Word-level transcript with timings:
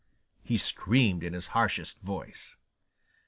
he 0.41 0.57
screamed 0.57 1.23
in 1.23 1.33
his 1.33 1.49
harshest 1.49 1.99
voice. 2.01 2.57